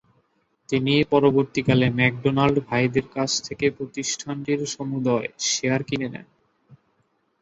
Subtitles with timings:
[0.69, 6.27] তিনি পরবর্তীকালে ম্যাকডোনাল্ড ভাইদের কাছ থেকে প্রতিষ্ঠানটির সমূদয় শেয়ার কিনে নেন।